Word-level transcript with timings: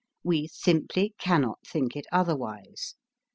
We 0.23 0.47
simply 0.47 1.13
cannot 1.19 1.59
think 1.63 1.95
it 1.95 2.07
otherwise. 2.11 2.95